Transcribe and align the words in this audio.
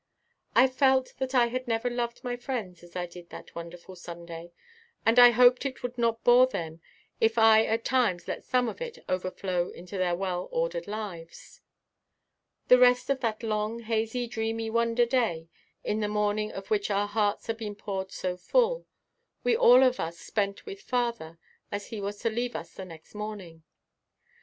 I 0.55 0.67
felt 0.67 1.13
that 1.19 1.35
I 1.35 1.45
had 1.49 1.67
never 1.67 1.87
loved 1.87 2.23
my 2.23 2.35
friends 2.35 2.81
as 2.83 2.95
I 2.95 3.05
did 3.05 3.29
that 3.29 3.53
wonderful 3.53 3.95
Sunday, 3.95 4.51
and 5.05 5.19
I 5.19 5.29
hoped 5.29 5.63
it 5.63 5.83
would 5.83 5.95
not 5.95 6.23
bore 6.23 6.47
them 6.47 6.81
if 7.19 7.37
I 7.37 7.63
at 7.65 7.85
times 7.85 8.27
let 8.27 8.43
some 8.43 8.67
of 8.67 8.81
it 8.81 8.97
overflow 9.07 9.69
into 9.69 9.99
their 9.99 10.15
well 10.15 10.49
ordered 10.51 10.87
lives. 10.87 11.61
The 12.67 12.79
rest 12.79 13.11
of 13.11 13.19
that 13.19 13.43
long, 13.43 13.81
hazy, 13.81 14.25
dreamy, 14.25 14.71
wonder 14.71 15.05
day, 15.05 15.49
in 15.83 15.99
the 15.99 16.07
morning 16.07 16.51
of 16.51 16.71
which 16.71 16.89
our 16.89 17.07
hearts 17.07 17.45
had 17.45 17.57
been 17.59 17.75
poured 17.75 18.11
so 18.11 18.37
full, 18.37 18.87
we 19.43 19.55
all 19.55 19.83
of 19.83 19.99
us 19.99 20.17
spent 20.17 20.65
with 20.65 20.81
father, 20.81 21.37
as 21.71 21.89
he 21.89 22.01
was 22.01 22.17
to 22.21 22.29
leave 22.31 22.55
us 22.55 22.73
the 22.73 22.85
next 22.85 23.13
morning. 23.13 23.61